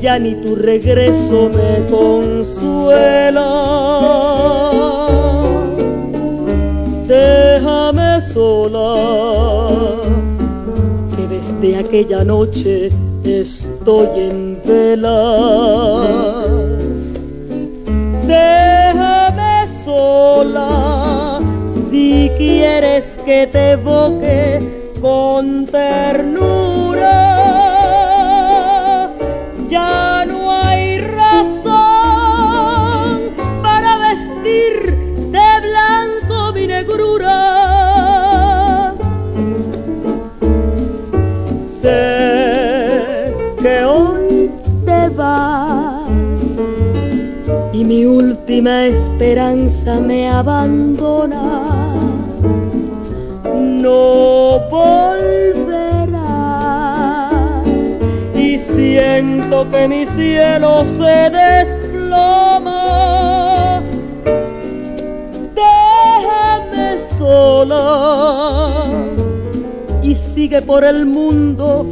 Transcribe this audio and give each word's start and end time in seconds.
Ya 0.00 0.18
ni 0.18 0.34
tu 0.40 0.54
regreso 0.54 1.50
me 1.50 1.84
consuela. 1.90 3.50
Déjame 7.06 8.20
sola, 8.20 8.90
que 11.14 11.26
desde 11.26 11.78
aquella 11.78 12.24
noche 12.24 12.90
estoy 13.24 14.08
en 14.16 14.58
vela. 14.64 15.20
Déjame 18.26 19.68
sola, 19.84 21.40
si 21.90 22.30
quieres 22.38 23.04
que 23.26 23.46
te 23.46 23.72
evoque 23.72 24.60
con 25.00 25.66
ternura. 25.66 27.39
Ya 29.70 30.24
no 30.26 30.50
hay 30.50 30.98
razón 30.98 31.70
para 33.62 33.98
vestir 33.98 34.96
de 35.30 35.60
blanco 35.68 36.52
mi 36.52 36.66
negrura. 36.66 37.36
Sé 41.80 43.32
que 43.62 43.84
hoy 43.84 44.50
te 44.84 45.08
vas 45.10 46.40
y 47.72 47.84
mi 47.84 48.06
última 48.06 48.86
esperanza 48.86 50.00
me 50.00 50.28
abandona. 50.28 51.60
No 53.44 54.29
que 59.68 59.88
mi 59.88 60.06
cielo 60.06 60.84
se 60.84 61.30
desploma. 61.30 62.70
Déjame 65.54 66.98
sola 67.18 68.86
y 70.02 70.14
sigue 70.14 70.62
por 70.62 70.84
el 70.84 71.04
mundo 71.04 71.84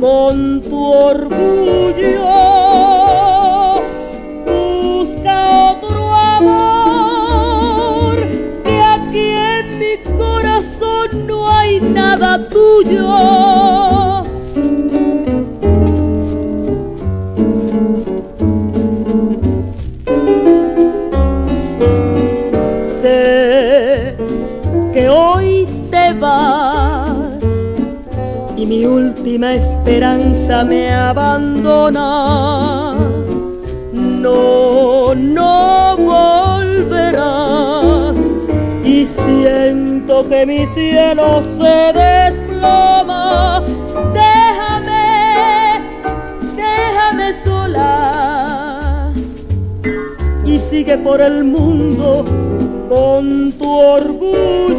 con 0.00 0.60
tu 0.60 0.84
orgullo. 0.84 2.28
Busca 4.46 5.72
otro 5.72 6.14
amor, 6.14 8.18
que 8.64 8.80
aquí 8.80 9.30
en 9.30 9.78
mi 9.78 9.96
corazón 10.16 11.26
no 11.26 11.50
hay 11.50 11.80
nada 11.80 12.48
tuyo. 12.48 14.07
Última 29.38 29.54
esperanza 29.54 30.64
me 30.64 30.92
abandona. 30.92 32.96
No, 33.92 35.14
no 35.14 35.96
volverás 35.96 37.06
y 38.84 39.06
siento 39.06 40.28
que 40.28 40.44
mi 40.44 40.66
cielo 40.66 41.40
se 41.56 41.92
desploma. 41.92 43.62
Déjame, 44.12 45.82
déjame 46.56 47.32
sola 47.44 49.12
y 50.44 50.58
sigue 50.68 50.98
por 50.98 51.20
el 51.20 51.44
mundo 51.44 52.24
con 52.88 53.52
tu 53.52 53.70
orgullo. 53.70 54.77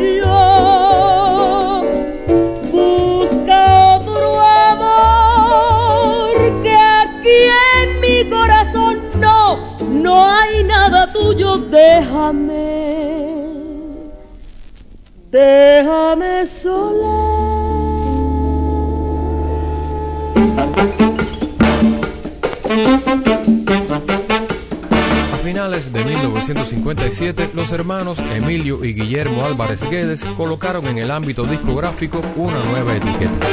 Finales 25.59 25.91
de 25.91 26.05
1957, 26.05 27.49
los 27.53 27.73
hermanos 27.73 28.17
Emilio 28.31 28.85
y 28.85 28.93
Guillermo 28.93 29.43
Álvarez 29.43 29.83
Guedes 29.89 30.23
colocaron 30.37 30.87
en 30.87 30.99
el 30.99 31.11
ámbito 31.11 31.43
discográfico 31.43 32.21
una 32.37 32.63
nueva 32.63 32.95
etiqueta. 32.95 33.45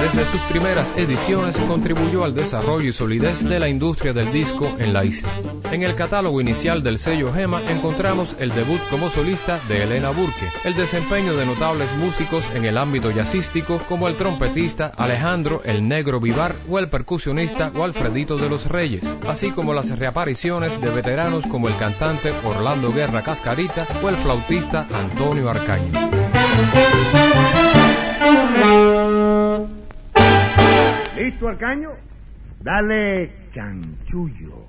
Desde 0.00 0.30
sus 0.30 0.40
primeras 0.42 0.94
ediciones 0.96 1.56
contribuyó 1.66 2.22
al 2.22 2.32
desarrollo 2.32 2.90
y 2.90 2.92
solidez 2.92 3.42
de 3.42 3.58
la 3.58 3.68
industria 3.68 4.12
del 4.12 4.30
disco 4.30 4.76
en 4.78 4.92
la 4.92 5.04
isla. 5.04 5.28
En 5.70 5.82
el 5.82 5.94
catálogo 5.94 6.40
inicial 6.40 6.82
del 6.82 6.98
sello 6.98 7.32
Gema 7.32 7.60
encontramos 7.70 8.34
el 8.38 8.50
debut 8.54 8.80
como 8.90 9.10
solista 9.10 9.60
de 9.68 9.82
Elena 9.82 10.10
Burke, 10.10 10.48
el 10.64 10.74
desempeño 10.74 11.36
de 11.36 11.44
notables 11.44 11.92
músicos 11.96 12.48
en 12.54 12.64
el 12.64 12.78
ámbito 12.78 13.10
jazzístico 13.10 13.78
como 13.88 14.08
el 14.08 14.16
trompetista 14.16 14.92
Alejandro 14.96 15.60
el 15.64 15.86
Negro 15.86 16.20
Vivar 16.20 16.54
o 16.70 16.78
el 16.78 16.88
percusionista 16.88 17.70
Walfredito 17.74 18.38
de 18.38 18.48
los 18.48 18.66
Reyes, 18.66 19.04
así 19.28 19.50
como 19.50 19.74
las 19.74 19.96
reapariciones 19.98 20.80
de 20.80 20.90
veteranos 20.90 21.46
como 21.46 21.68
el 21.68 21.76
cantante 21.76 22.32
Orlando 22.44 22.90
Guerra 22.90 23.22
Cascarita 23.22 23.86
o 24.02 24.08
el 24.08 24.16
flautista 24.16 24.88
Antonio 24.92 25.50
Arcaño. 25.50 25.92
¿Listo, 31.16 31.48
Arcaño? 31.48 31.90
Dale 32.60 33.30
chanchullo. 33.50 34.66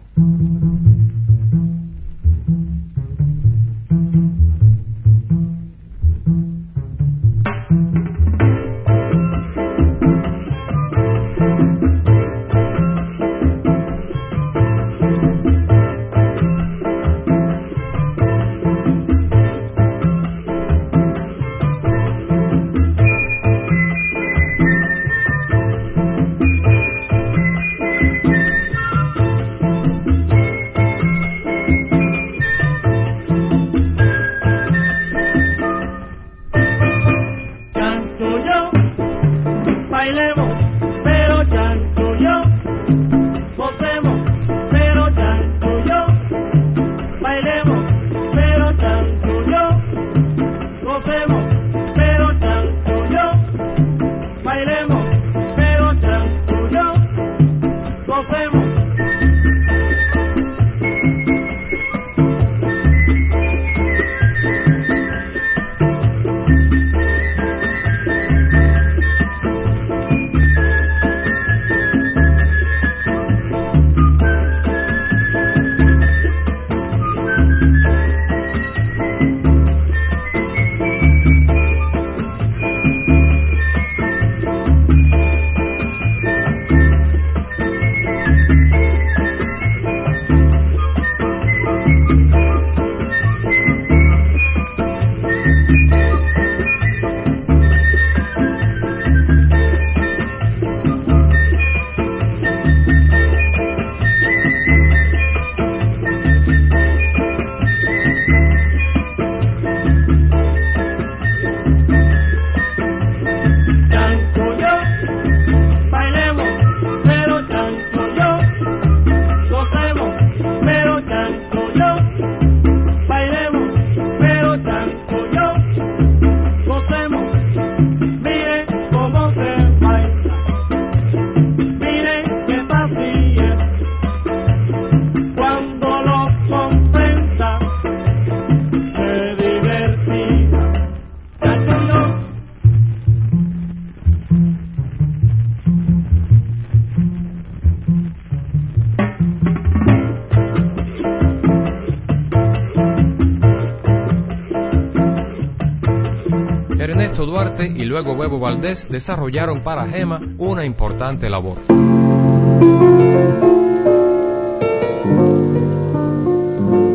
Luego 158.02 158.16
Bebo 158.16 158.40
Valdés 158.40 158.88
desarrollaron 158.90 159.62
para 159.62 159.86
Gema 159.86 160.22
una 160.38 160.64
importante 160.64 161.30
labor. 161.30 161.58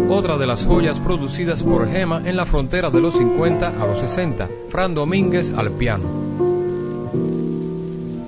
Otra 0.09 0.39
de 0.39 0.47
las 0.47 0.65
joyas 0.65 1.01
producidas 1.01 1.63
por 1.63 1.91
Gema 1.91 2.23
en 2.25 2.37
la 2.37 2.47
frontera 2.47 2.89
de 2.89 3.03
los 3.03 3.19
50 3.19 3.69
a 3.69 3.87
los 3.87 4.01
60, 4.01 4.49
Fran 4.71 4.95
Domínguez 4.95 5.53
al 5.55 5.73
piano. 5.73 6.05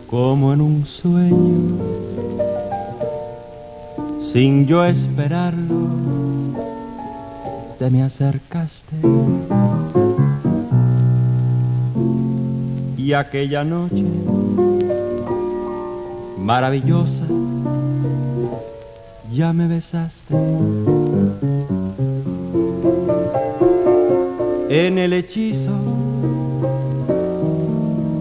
Como 0.07 0.53
en 0.53 0.61
un 0.61 0.85
sueño, 0.85 1.79
sin 4.35 4.67
yo 4.67 4.85
esperarlo, 4.85 5.89
te 7.79 7.89
me 7.89 8.03
acercaste. 8.03 8.97
Y 13.07 13.13
aquella 13.13 13.63
noche 13.63 14.05
maravillosa, 16.39 17.25
ya 19.33 19.53
me 19.53 19.69
besaste. 19.69 20.35
En 24.69 24.99
el 24.99 25.13
hechizo 25.13 25.71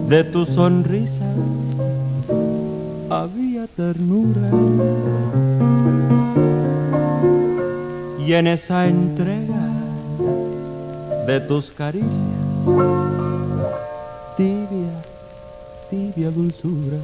de 0.08 0.22
tu 0.22 0.46
sonrisa 0.46 1.32
había 3.10 3.66
ternura. 3.66 4.50
Y 8.24 8.34
en 8.34 8.46
esa 8.46 8.86
entrega 8.86 9.68
de 11.26 11.40
tus 11.40 11.72
caricias, 11.72 12.12
tibia, 14.36 15.02
tibia 15.88 16.30
dulzura. 16.30 16.98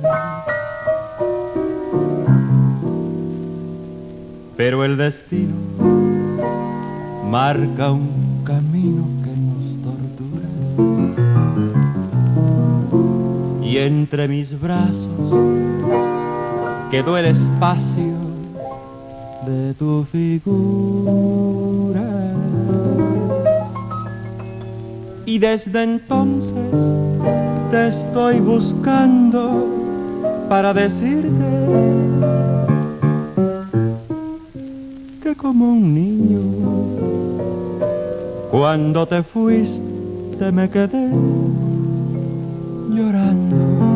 Pero 4.57 4.85
el 4.85 4.97
destino 4.99 5.55
marca 7.31 7.91
un 7.91 8.43
camino 8.45 9.05
que 9.25 9.31
nos 9.31 9.65
tortura. 9.83 10.49
Y 13.63 13.79
entre 13.79 14.29
mis 14.29 14.61
brazos 14.61 15.09
quedó 16.91 17.17
el 17.17 17.25
espacio 17.25 18.19
de 19.47 19.73
tu 19.75 20.05
figura. 20.13 22.03
Y 25.25 25.39
desde 25.39 25.83
entonces 25.83 27.12
te 27.73 27.89
estoy 27.89 28.39
buscando 28.39 29.67
para 30.47 30.75
decirte 30.75 31.31
que 35.23 35.35
como 35.35 35.73
un 35.73 35.95
niño, 35.95 36.41
cuando 38.51 39.07
te 39.07 39.23
fuiste 39.23 40.53
me 40.53 40.69
quedé 40.69 41.09
llorando. 42.91 43.92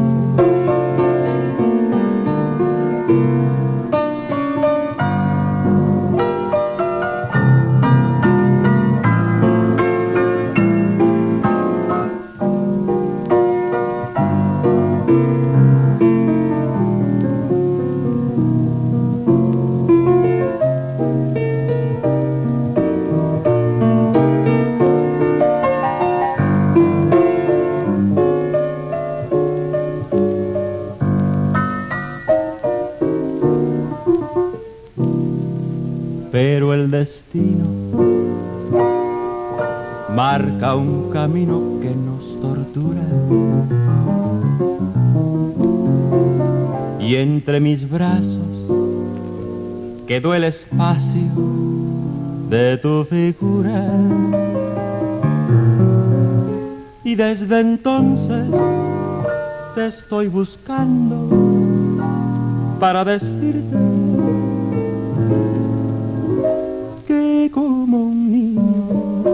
Quedó 50.06 50.34
el 50.34 50.44
espacio 50.44 51.32
de 52.48 52.76
tu 52.78 53.04
figura. 53.04 53.84
Y 57.02 57.14
desde 57.14 57.60
entonces 57.60 58.46
te 59.74 59.86
estoy 59.86 60.28
buscando 60.28 61.28
para 62.78 63.04
decirte 63.04 63.76
que 67.06 67.50
como 67.52 68.04
un 68.04 68.30
niño, 68.30 69.24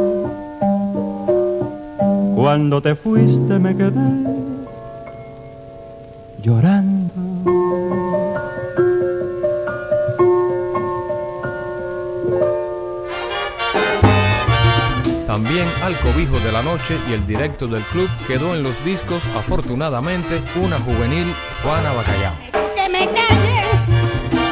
cuando 2.35 2.81
te 2.81 2.95
fuiste 2.95 3.59
me 3.59 3.77
quedé 3.77 4.42
de 16.43 16.51
la 16.51 16.63
noche 16.63 16.99
y 17.09 17.13
el 17.13 17.25
directo 17.27 17.69
del 17.69 17.83
club 17.85 18.11
quedó 18.27 18.55
en 18.55 18.63
los 18.65 18.85
discos 18.85 19.25
afortunadamente 19.37 20.43
una 20.57 20.79
juvenil 20.79 21.33
Juana 21.63 21.93
Bacallao. 21.93 22.35
que 22.75 22.89
me 22.89 23.07
calle, 23.07 23.65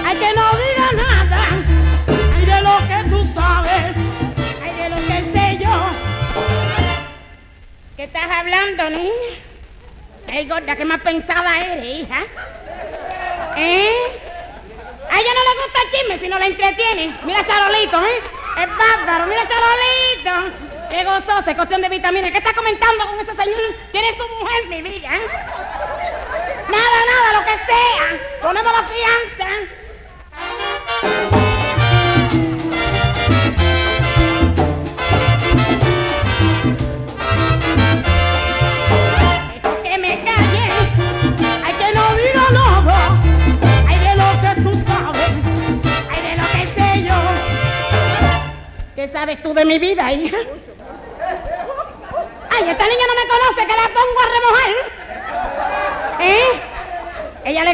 ay 0.07 0.17
que 0.17 0.33
no 0.35 0.51
diga 0.63 0.93
nada, 1.05 1.41
ay 2.37 2.47
de 2.47 2.63
lo 2.63 2.79
que 2.89 3.11
tú 3.11 3.25
sabes, 3.35 3.97
ay 4.63 4.75
de 4.83 4.89
lo 4.89 4.97
que 4.97 5.23
sé 5.33 5.59
yo. 5.65 5.71
¿Qué 7.97 8.05
estás 8.05 8.31
hablando, 8.31 8.91
niña? 8.91 9.11
Ay, 10.29 10.47
gorda, 10.47 10.77
¿qué 10.77 10.85
más 10.85 11.01
pensada 11.01 11.61
eres, 11.61 12.01
hija? 12.01 12.21
¿Eh? 13.57 13.91
A 15.11 15.19
ella 15.21 15.31
no 15.35 15.43
le 15.43 15.63
gusta 15.65 15.81
el 15.85 15.91
chisme 15.91 16.19
si 16.21 16.29
no 16.29 16.39
la 16.39 16.47
entretiene. 16.47 17.19
Mira 17.25 17.45
Charolito, 17.45 18.01
¿eh? 18.01 18.23
Es 18.63 18.69
bárbaro, 18.79 19.27
mira 19.27 19.43
Charolito. 19.49 20.70
Qué 20.91 21.05
gozoso, 21.05 21.51
es 21.51 21.57
cuestión 21.57 21.81
de 21.81 21.89
vitaminas. 21.89 22.33
¿Qué 22.33 22.39
está 22.39 22.53
comentando 22.53 23.07
con 23.07 23.21
ese 23.21 23.31
señor? 23.31 23.61
¿Quién 23.93 24.05
es 24.05 24.17
su 24.17 24.27
mujer, 24.29 24.67
mi 24.69 24.83
vida? 24.83 25.09
¿eh? 25.15 25.21
Nada, 26.69 26.99
nada, 27.07 27.33
lo 27.39 27.45
que 27.45 27.57
sea. 27.65 28.19
Ponemos 28.43 28.73
la 28.73 28.83
fianza. 28.83 29.47
¿Qué 48.97 49.09
sabes 49.09 49.43
tú 49.43 49.55
de 49.55 49.65
mi 49.65 49.79
vida, 49.79 50.13
hija? 50.13 50.37
Ay, 52.51 52.69
esta 52.69 52.85
niña 52.85 53.05
no 53.09 53.15
me 53.15 53.27
conoce, 53.31 53.67
que 53.67 53.77
la 53.77 53.89
pongo 53.89 54.21
a 54.21 54.27
remojar. 54.35 54.71
¿Eh? 56.21 56.61
Ella 57.45 57.65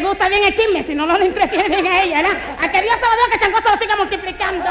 chisme, 0.54 0.82
si 0.82 0.94
no, 0.94 1.06
no 1.06 1.18
le 1.18 1.26
entretiene 1.26 1.68
bien 1.68 1.86
a 1.86 2.02
ella, 2.02 2.22
¿verdad? 2.22 2.38
A 2.62 2.70
que 2.70 2.82
Dios 2.82 2.94
se 2.94 3.00
lo 3.00 3.30
que 3.32 3.38
Changoso 3.38 3.70
lo 3.70 3.78
siga 3.78 3.96
multiplicando. 3.96 4.64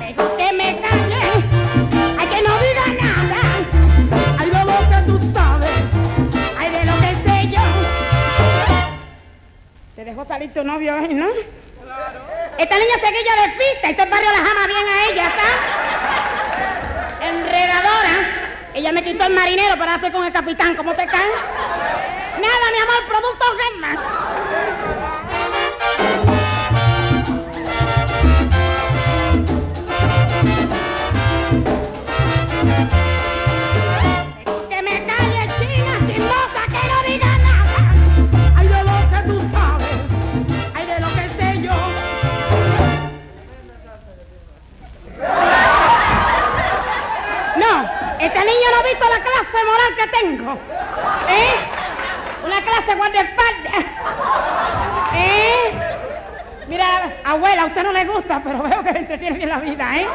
Dejo 0.00 0.36
que 0.36 0.52
me 0.52 0.80
calle, 0.80 1.22
ay 2.18 2.26
que 2.26 2.42
no 2.42 2.58
diga 2.58 2.86
nada, 3.02 3.40
ay 4.38 4.50
de 4.50 4.64
lo 4.64 4.78
que 4.88 5.02
tú 5.06 5.32
sabes, 5.32 5.70
ay 6.58 6.70
de 6.70 6.84
lo 6.84 6.92
que 7.00 7.14
sé 7.28 7.48
yo. 7.50 7.62
Te 9.96 10.04
dejó 10.04 10.24
salir 10.24 10.52
tu 10.52 10.62
novio 10.64 10.96
hoy, 10.96 11.14
¿no? 11.14 11.26
Esta 12.58 12.76
niña 12.76 12.94
seguilla 13.00 13.34
de 13.42 13.52
fiesta 13.52 13.90
y 13.90 13.94
todo 13.94 14.04
el 14.04 14.10
barrio 14.10 14.30
la 14.32 14.38
ama 14.38 14.66
bien 14.66 14.88
a 14.88 15.10
ella, 15.10 15.30
¿sabes? 15.30 15.87
Ella 18.78 18.92
me 18.92 19.02
quitó 19.02 19.24
el 19.24 19.34
marinero, 19.34 19.74
ahora 19.74 19.96
estoy 19.96 20.12
con 20.12 20.24
el 20.24 20.32
capitán. 20.32 20.76
¿Cómo 20.76 20.94
te 20.94 21.04
cae? 21.04 21.28
Nada, 22.40 22.64
mi 22.72 22.78
amor, 22.78 23.08
producto 23.08 23.44
Gemma. 23.58 25.17
Este 48.28 48.44
niño 48.44 48.70
no 48.70 48.78
ha 48.78 48.82
visto 48.82 49.08
la 49.08 49.20
clase 49.20 49.64
moral 49.64 49.94
que 49.96 50.06
tengo. 50.18 50.52
¿Eh? 51.30 51.54
Una 52.44 52.60
clase 52.60 52.94
guardaespaldas. 52.94 53.84
¿Eh? 55.14 55.72
Mira, 56.66 57.16
abuela, 57.24 57.62
a 57.62 57.66
usted 57.66 57.82
no 57.82 57.92
le 57.92 58.04
gusta, 58.04 58.42
pero 58.44 58.62
veo 58.62 58.84
que 58.84 58.92
le 58.92 58.98
entretiene 58.98 59.38
bien 59.38 59.48
la 59.48 59.58
vida, 59.58 59.96
¿eh? 59.96 60.06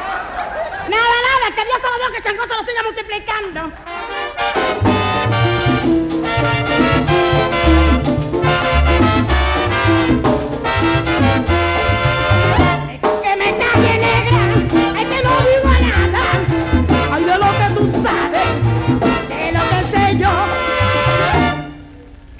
Nada, 0.89 0.89
nada, 0.89 1.55
que 1.55 1.65
Dios 1.65 1.79
se 1.81 1.87
lo 2.05 2.11
que 2.13 2.21
Chango 2.21 2.43
se 2.43 2.55
lo 2.55 2.63
siga 2.63 2.83
multiplicando. 2.83 3.71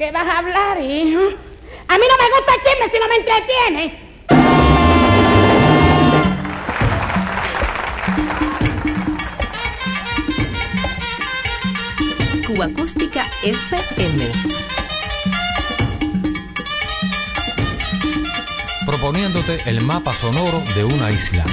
¿Qué 0.04 0.12
vas 0.12 0.28
a 0.28 0.40
hablar, 0.40 0.82
hijo? 0.82 1.22
A 1.88 1.98
mí 1.98 2.06
no 2.10 2.18
me 2.18 2.28
gusta 2.36 2.56
el 2.56 2.62
chisme 2.62 2.90
si 2.92 3.00
no 3.00 3.08
me 3.08 3.16
entretiene. 3.16 3.82
Cuba 12.46 12.66
Acústica 12.66 13.26
FM. 13.44 14.32
proponiéndote 18.86 19.62
el 19.68 19.80
mapa 19.86 20.14
sonoro 20.14 20.62
de 20.76 20.84
una 20.84 21.12
isla. 21.12 21.46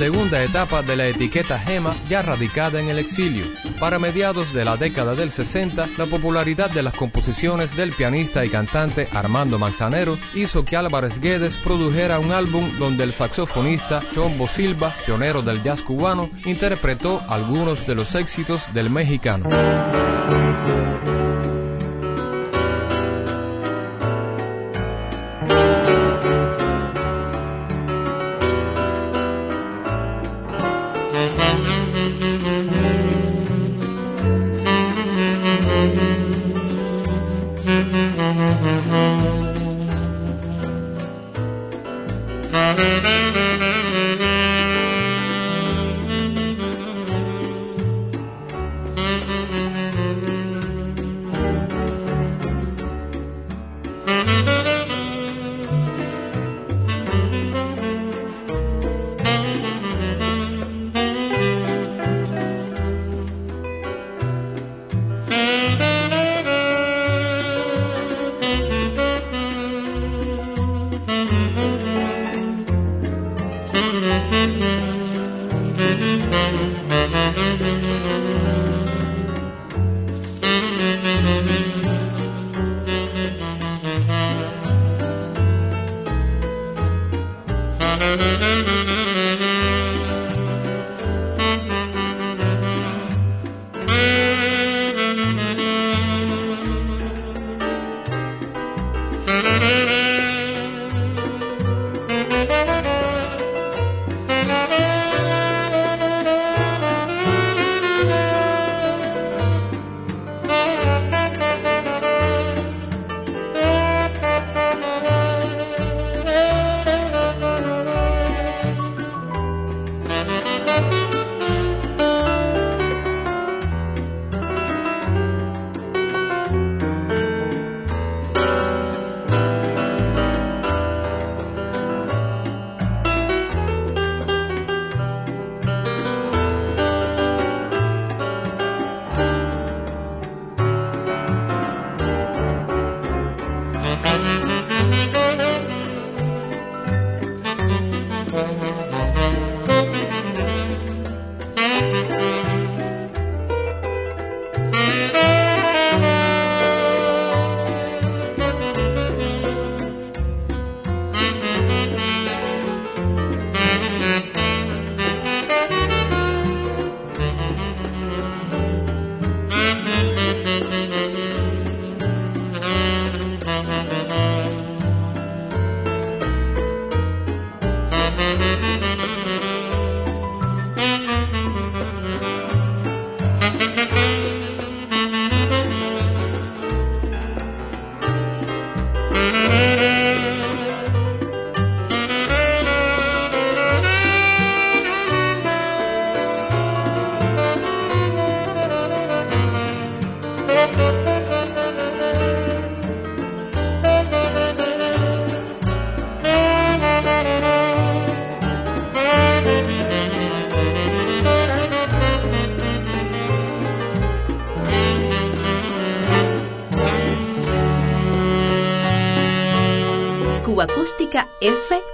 Segunda 0.00 0.42
etapa 0.42 0.80
de 0.80 0.96
la 0.96 1.06
etiqueta 1.08 1.58
Gema 1.58 1.94
ya 2.08 2.22
radicada 2.22 2.80
en 2.80 2.88
el 2.88 2.98
exilio. 2.98 3.44
Para 3.78 3.98
mediados 3.98 4.54
de 4.54 4.64
la 4.64 4.78
década 4.78 5.14
del 5.14 5.30
60, 5.30 5.86
la 5.98 6.06
popularidad 6.06 6.70
de 6.70 6.82
las 6.82 6.94
composiciones 6.94 7.76
del 7.76 7.92
pianista 7.92 8.42
y 8.42 8.48
cantante 8.48 9.08
Armando 9.12 9.58
Manzanero 9.58 10.16
hizo 10.34 10.64
que 10.64 10.78
Álvarez 10.78 11.20
Guedes 11.20 11.58
produjera 11.58 12.18
un 12.18 12.32
álbum 12.32 12.64
donde 12.78 13.04
el 13.04 13.12
saxofonista 13.12 14.00
Chombo 14.14 14.46
Silva, 14.46 14.94
pionero 15.04 15.42
del 15.42 15.62
jazz 15.62 15.82
cubano, 15.82 16.30
interpretó 16.46 17.22
algunos 17.28 17.86
de 17.86 17.94
los 17.94 18.14
éxitos 18.14 18.72
del 18.72 18.88
mexicano. 18.88 19.50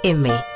FM. 0.05 0.56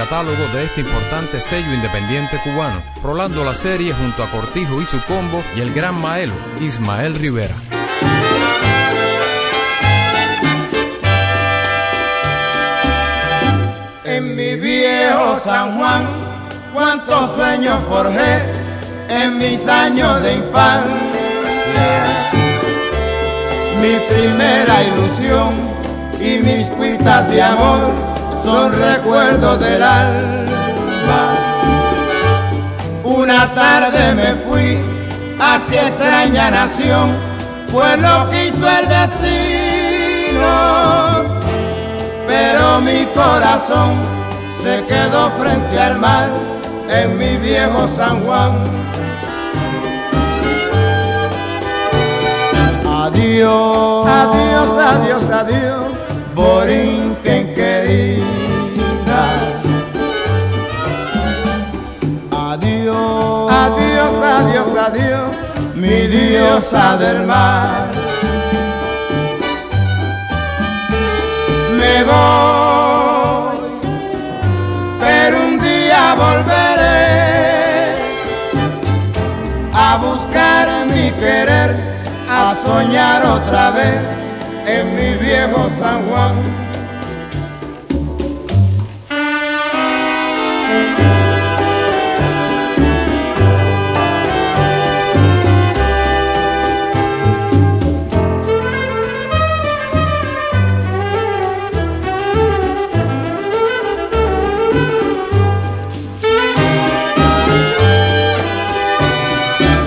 Catálogo 0.00 0.46
de 0.54 0.64
este 0.64 0.80
importante 0.80 1.42
sello 1.42 1.74
independiente 1.74 2.38
cubano, 2.42 2.80
rolando 3.02 3.44
la 3.44 3.54
serie 3.54 3.92
junto 3.92 4.24
a 4.24 4.30
Cortijo 4.30 4.80
y 4.80 4.86
su 4.86 4.98
combo 5.02 5.44
y 5.54 5.60
el 5.60 5.74
gran 5.74 6.00
maelo 6.00 6.32
Ismael 6.58 7.14
Rivera. 7.16 7.54
En 14.06 14.34
mi 14.36 14.54
viejo 14.54 15.38
San 15.44 15.76
Juan, 15.76 16.08
cuántos 16.72 17.34
sueños 17.34 17.78
forjé 17.86 18.42
en 19.10 19.36
mis 19.36 19.66
años 19.66 20.22
de 20.22 20.32
infancia. 20.32 20.94
Mi 23.82 23.98
primera 24.08 24.82
ilusión 24.82 25.52
y 26.18 26.38
mis 26.38 26.66
cuitas 26.68 27.30
de 27.30 27.42
amor 27.42 28.09
son 28.44 28.72
recuerdos 28.72 29.60
del 29.60 29.82
alma. 29.82 31.34
Una 33.04 33.52
tarde 33.54 34.14
me 34.14 34.34
fui 34.46 34.78
hacia 35.38 35.88
extraña 35.88 36.50
nación, 36.50 37.16
pues 37.72 37.98
lo 37.98 38.28
quiso 38.30 38.68
el 38.78 38.88
destino. 38.88 40.48
Pero 42.26 42.80
mi 42.80 43.06
corazón 43.14 43.94
se 44.62 44.84
quedó 44.84 45.30
frente 45.38 45.80
al 45.80 45.98
mar 45.98 46.28
en 46.88 47.18
mi 47.18 47.36
viejo 47.36 47.88
San 47.88 48.20
Juan. 48.24 48.52
Adiós, 52.86 54.06
adiós, 54.06 54.70
adiós, 54.78 55.30
adiós, 55.30 55.84
Borinquen 56.40 57.52
querida. 57.54 59.24
Adiós, 62.50 63.50
adiós, 63.64 64.14
adiós, 64.38 64.70
adiós, 64.86 65.30
mi 65.74 65.98
diosa 66.14 66.96
del 66.96 67.26
mar. 67.26 67.90
Me 71.78 71.96
voy, 72.10 73.58
pero 74.98 75.34
un 75.46 75.60
día 75.60 76.02
volveré 76.24 77.04
a 79.74 79.88
buscar 80.06 80.86
mi 80.86 81.10
querer, 81.22 81.70
a 82.30 82.54
soñar 82.64 83.26
otra 83.26 83.70
vez 83.72 84.29
en 84.70 84.94
mi 84.94 85.14
viejo 85.16 85.68
San 85.78 86.06
Juan. 86.08 86.34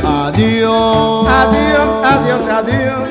Adiós, 0.05 1.27
adiós, 1.27 1.89
adiós, 2.03 2.47
adiós, 2.49 3.09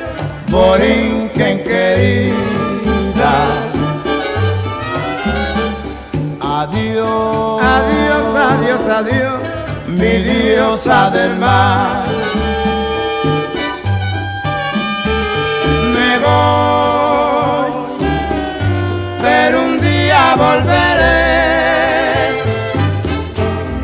Adiós, 7.75 8.35
adiós, 8.35 8.89
adiós, 8.89 9.39
mi 9.87 10.13
diosa 10.27 11.09
del 11.09 11.35
mar. 11.37 12.05
Me 15.93 16.11
voy, 16.25 17.71
pero 19.21 19.63
un 19.63 19.79
día 19.79 20.35
volveré 20.35 21.23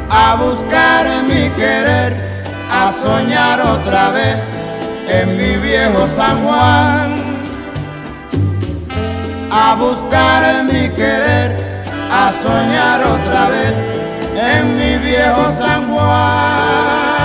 a 0.09 0.35
buscar 0.35 1.05
mi 1.29 1.49
querer 1.51 2.11
a 2.71 2.93
soñar 3.03 3.61
otra 3.61 4.09
vez 4.11 4.37
en 5.07 5.37
mi 5.37 5.57
viejo 5.57 6.07
San 6.15 6.43
Juan, 6.43 7.15
a 9.51 9.75
buscar 9.75 10.63
mi 10.65 10.89
querer, 10.89 11.49
a 12.25 12.31
soñar 12.31 13.01
otra 13.01 13.49
vez 13.49 13.75
en 14.35 14.75
mi 14.77 14.97
viejo 14.97 15.43
San 15.57 15.87
Juan. 15.89 17.19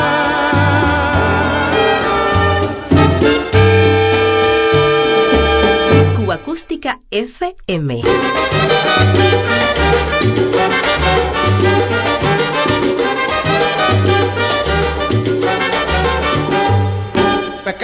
Cuba 6.16 6.35
Acústica 6.35 7.00
FM. 7.11 8.02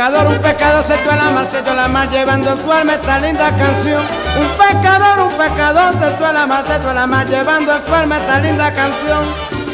Pecador, 0.00 0.28
un 0.28 0.38
pecador 0.38 0.82
se 0.82 0.94
echó 0.94 1.10
a 1.10 1.16
la 1.16 1.30
mar, 1.30 1.46
se 1.50 1.58
echó 1.58 1.72
a 1.72 1.74
la 1.74 1.86
mar 1.86 2.08
llevando 2.08 2.52
en 2.52 2.56
su 2.56 2.72
esta 2.72 3.18
linda 3.18 3.54
canción. 3.54 4.02
Un 4.40 4.48
pecador, 4.56 5.26
un 5.26 5.32
pecador 5.34 5.92
se 5.92 6.08
echó 6.08 6.24
a 6.24 6.32
la 6.32 6.46
mar, 6.46 6.64
se 6.66 6.76
echó 6.76 6.88
a 6.88 6.94
la 6.94 7.06
mar 7.06 7.28
llevando 7.28 7.74
en 7.74 7.86
su 7.86 8.14
esta 8.14 8.38
linda 8.38 8.72
canción. 8.72 9.22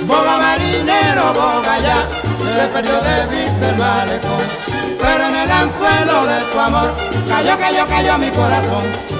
Boga 0.02 0.36
marinero, 0.36 1.32
boga 1.32 1.78
ya, 1.78 2.08
se 2.56 2.66
perdió 2.66 3.00
de 3.02 3.26
vista 3.28 3.68
el 3.68 3.76
malecón. 3.76 4.42
Pero 5.00 5.26
en 5.26 5.36
el 5.36 5.48
anzuelo 5.48 6.26
de 6.26 6.40
tu 6.50 6.58
amor, 6.58 6.92
cayó, 7.28 7.56
cayó, 7.56 7.86
cayó 7.86 8.18
mi 8.18 8.30
corazón. 8.30 9.15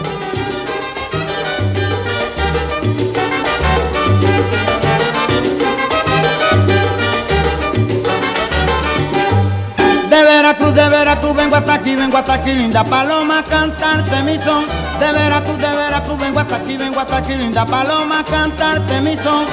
Veracruz, 10.46 10.74
de 10.76 10.88
Veracruz, 10.88 11.34
vengo 11.34 11.56
hasta 11.56 11.74
aquí, 11.74 11.96
vengo 11.96 12.18
hasta 12.18 12.34
aquí, 12.34 12.52
linda 12.52 12.84
paloma, 12.84 13.42
cantarte 13.42 14.22
mi 14.22 14.38
son. 14.38 14.64
De 15.00 15.10
Veracruz, 15.10 15.58
de 15.58 15.68
Veracruz, 15.74 16.18
vengo 16.20 16.38
hasta 16.38 16.54
aquí, 16.54 16.76
vengo 16.76 17.00
hasta 17.00 17.16
aquí, 17.16 17.34
linda 17.34 17.66
paloma, 17.66 18.24
cantarte 18.24 19.00
mi 19.00 19.16
son. 19.16 19.44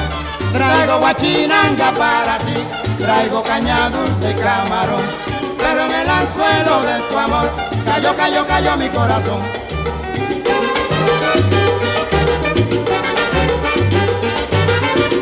Traigo 0.53 0.99
guachinanga 0.99 1.91
para 1.93 2.37
ti, 2.37 2.63
traigo 2.99 3.41
caña 3.41 3.89
dulce 3.89 4.29
y 4.29 4.33
camarón. 4.35 5.01
Pero 5.57 5.83
en 5.83 5.93
el 5.93 6.09
anzuelo 6.09 6.81
de 6.83 6.99
tu 7.09 7.17
amor, 7.17 7.49
cayó, 7.85 8.15
cayó, 8.15 8.45
cayó 8.45 8.77
mi 8.77 8.89
corazón. 8.89 9.41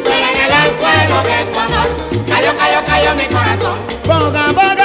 Pero 0.04 0.26
en 0.34 0.42
el 0.46 0.52
anzuelo 0.52 1.24
de 1.24 1.46
tu 1.50 1.60
amor, 1.60 1.88
cayó, 2.28 2.58
cayó, 2.58 2.84
cayó 2.86 3.16
mi 3.16 3.26
corazón. 3.34 3.92
Boga, 4.06 4.48
boga, 4.52 4.81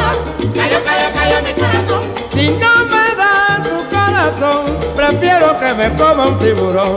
amor, 0.00 0.16
cayó, 0.54 0.78
cayó, 0.84 1.42
mi 1.42 1.52
corazón. 1.54 2.00
Si 2.32 2.48
no 2.50 2.84
me 2.86 3.68
tu 3.68 3.76
corazón, 3.94 4.64
prefiero 4.94 5.58
que 5.58 5.74
me 5.74 5.96
coma 5.96 6.26
un 6.26 6.38
tiburón. 6.38 6.96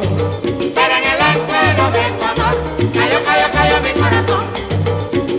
Pero 0.75 0.93
en 0.95 1.03
el 1.03 1.21
anzuelo 1.21 1.91
de 1.91 2.03
tu 2.17 2.25
amor, 2.25 2.55
cayó, 2.93 3.23
cayó, 3.25 3.51
cayó 3.51 3.81
mi 3.81 3.99
corazón. 3.99 4.43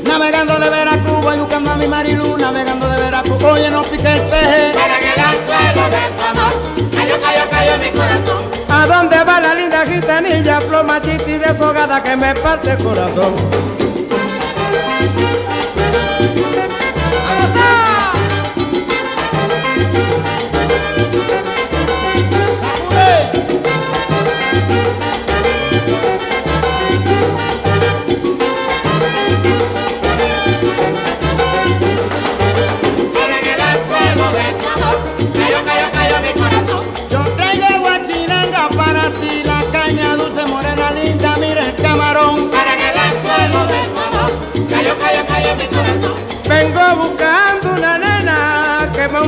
Navegando 0.04 0.58
de 0.58 0.70
Veracruz, 0.70 1.22
voy 1.22 1.38
buscando 1.38 1.70
a 1.70 1.76
mi 1.76 1.86
Marilu, 1.86 2.36
navegando 2.36 2.88
de 2.88 3.00
Veracruz, 3.00 3.42
oye, 3.44 3.70
no 3.70 3.82
pique 3.82 4.12
el 4.12 4.20
peje. 4.22 4.72
Pero 4.74 4.94
en 4.94 5.06
el 5.08 5.20
anzuelo 5.20 5.84
de 5.90 6.02
tu 6.16 6.24
amor, 6.24 6.52
cayó, 6.94 7.20
cayó, 7.20 7.50
cayó 7.50 7.78
mi 7.78 7.90
corazón. 7.90 8.42
¿A 8.68 8.86
dónde 8.86 9.22
va 9.24 9.40
la 9.40 9.54
linda 9.54 9.86
gitanilla, 9.86 10.60
flor 10.60 10.84
machita 10.84 11.30
y 11.30 11.38
deshogada 11.38 12.02
que 12.02 12.16
me 12.16 12.34
parte 12.34 12.72
el 12.72 12.82
corazón? 12.82 13.34
Pero 17.42 17.71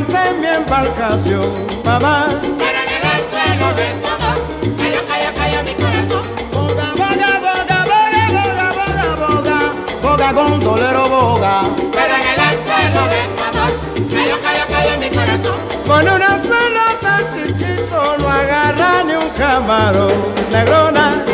en 0.09 0.41
mi 0.41 0.47
embarcación, 0.47 1.53
mamá. 1.85 2.29
Pero 2.59 2.79
en 2.85 2.91
el 2.97 3.05
anzuelo 3.17 3.69
de 3.75 3.87
tu 4.01 4.09
amor, 4.09 4.37
cayó, 4.77 5.01
cayó, 5.07 5.31
cayó 5.35 5.63
mi 5.63 5.75
corazón. 5.75 6.23
Boga, 6.53 6.93
boga, 7.01 7.31
boga, 7.47 7.79
boga, 7.91 8.25
boga, 8.37 8.67
boga, 8.79 9.17
boga, 9.23 9.59
boga, 10.03 10.33
gondolero, 10.33 11.09
boga. 11.09 11.63
Pero 11.93 12.15
en 12.15 12.27
el 12.33 12.41
anzuelo 12.51 13.03
de 13.15 13.23
tu 13.37 13.45
amor, 13.51 13.73
cayó, 14.11 14.37
cayó, 14.43 14.65
cayó 14.73 14.99
mi 14.99 15.11
corazón. 15.11 15.57
Con 15.87 16.03
una 16.03 16.43
sola 16.43 16.87
tan 17.01 17.23
chiquito 17.33 18.17
no 18.19 18.29
haga 18.29 18.75
claro, 19.75 20.09
negrona. 20.51 21.34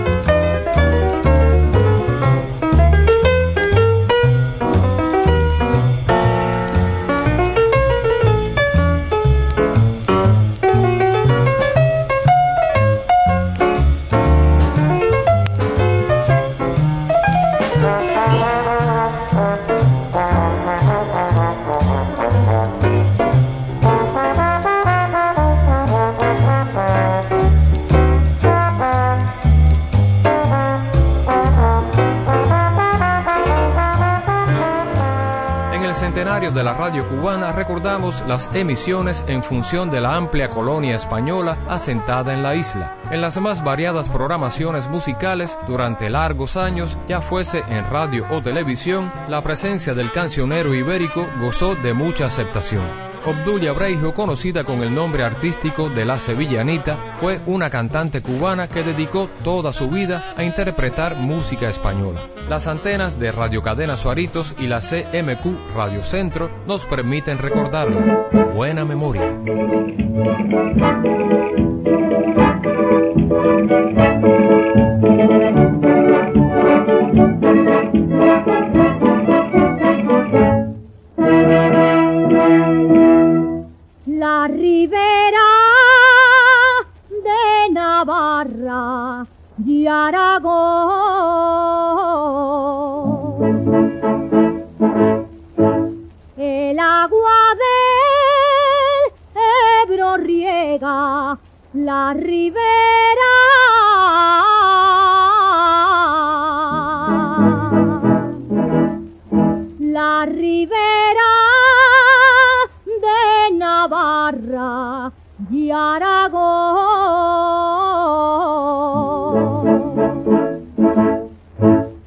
Las 38.31 38.49
emisiones 38.55 39.25
en 39.27 39.43
función 39.43 39.91
de 39.91 39.99
la 39.99 40.15
amplia 40.15 40.49
colonia 40.49 40.95
española 40.95 41.57
asentada 41.67 42.33
en 42.33 42.41
la 42.41 42.55
isla. 42.55 42.95
En 43.11 43.19
las 43.19 43.35
más 43.41 43.61
variadas 43.61 44.07
programaciones 44.07 44.87
musicales 44.87 45.57
durante 45.67 46.09
largos 46.09 46.55
años, 46.55 46.97
ya 47.09 47.19
fuese 47.19 47.61
en 47.67 47.83
radio 47.89 48.25
o 48.31 48.41
televisión, 48.41 49.11
la 49.27 49.41
presencia 49.41 49.93
del 49.93 50.13
cancionero 50.13 50.73
ibérico 50.73 51.27
gozó 51.41 51.75
de 51.75 51.93
mucha 51.93 52.27
aceptación. 52.27 53.10
Obdulia 53.25 53.71
Breijo, 53.73 54.13
conocida 54.13 54.63
con 54.63 54.81
el 54.81 54.93
nombre 54.93 55.23
artístico 55.23 55.89
de 55.89 56.05
La 56.05 56.19
Sevillanita, 56.19 56.97
fue 57.19 57.39
una 57.45 57.69
cantante 57.69 58.21
cubana 58.21 58.67
que 58.67 58.83
dedicó 58.83 59.29
toda 59.43 59.73
su 59.73 59.89
vida 59.89 60.33
a 60.35 60.43
interpretar 60.43 61.15
música 61.15 61.69
española. 61.69 62.21
Las 62.49 62.67
antenas 62.67 63.19
de 63.19 63.31
Radio 63.31 63.61
Cadena 63.61 63.95
Suaritos 63.95 64.55
y 64.59 64.67
la 64.67 64.79
CMQ 64.79 65.75
Radio 65.75 66.03
Centro 66.03 66.49
nos 66.67 66.85
permiten 66.85 67.37
recordarlo. 67.37 68.27
Buena 68.53 68.85
memoria. 68.85 69.31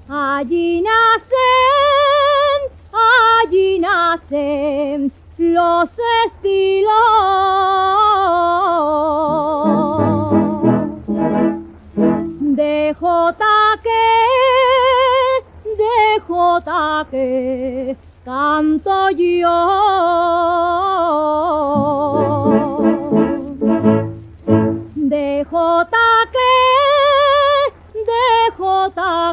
Allí 0.09 0.83
nacen, 0.83 2.59
allí 2.93 3.79
nacen 3.79 5.13
los 5.39 5.89
estilos 6.27 6.91
de 12.41 12.95
Jota 13.01 13.81
que, 13.83 13.91
de 15.65 16.21
Jota 16.27 17.07
que 17.11 17.97
canto 18.25 19.11
yo. 19.11 19.95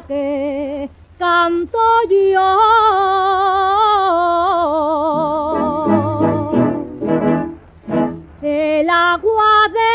Que 0.08 0.89
canto 1.17 1.80
yo. 2.10 2.52
El 8.41 8.89
agua 8.89 9.70
de 9.76 9.91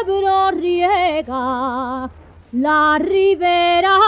Ebro 0.00 0.50
riega 0.52 2.10
la 2.52 2.98
ribera. 2.98 3.98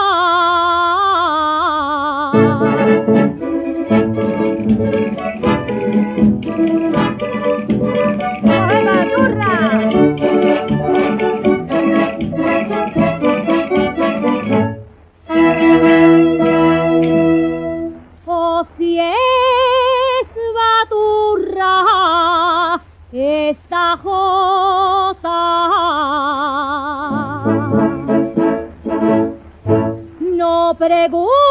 No 31.09 31.25
pregunte 31.25 31.48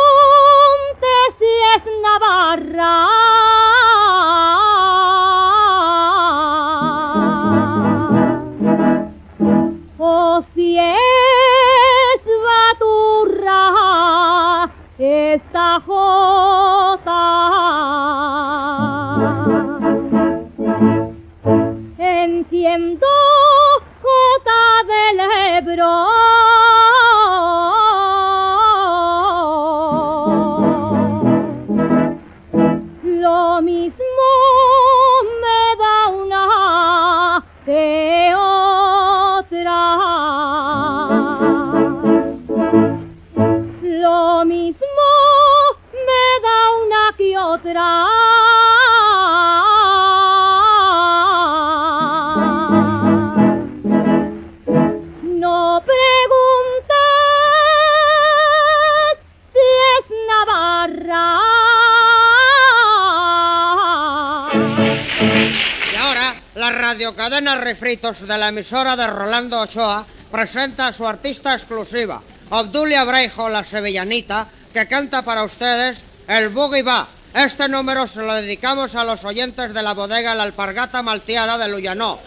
Refritos 67.69 68.27
de 68.27 68.39
la 68.39 68.49
emisora 68.49 68.97
de 68.97 69.07
Rolando 69.07 69.61
Ochoa 69.61 70.07
presenta 70.31 70.87
a 70.87 70.93
su 70.95 71.07
artista 71.07 71.53
exclusiva, 71.53 72.23
Obdulia 72.49 73.05
Breijo, 73.05 73.47
la 73.51 73.63
sevillanita, 73.63 74.49
que 74.73 74.89
canta 74.89 75.21
para 75.21 75.45
ustedes 75.45 76.03
el 76.27 76.49
Boogie 76.49 76.83
Va. 76.83 77.07
Este 77.35 77.69
número 77.69 78.07
se 78.07 78.23
lo 78.23 78.33
dedicamos 78.33 78.95
a 78.95 79.05
los 79.05 79.23
oyentes 79.23 79.75
de 79.75 79.83
la 79.83 79.93
bodega 79.93 80.35
La 80.35 80.45
Alpargata 80.45 81.03
Malteada 81.03 81.59
de 81.59 81.69
Luyanó, 81.69 82.19